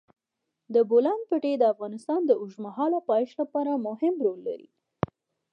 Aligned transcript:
د 0.73 0.75
بولان 0.89 1.19
پټي 1.29 1.53
د 1.57 1.63
افغانستان 1.73 2.19
د 2.25 2.31
اوږدمهاله 2.39 2.99
پایښت 3.09 3.35
لپاره 3.41 3.71
مهم 3.87 4.13
رول 4.25 4.39
لري. 4.47 4.69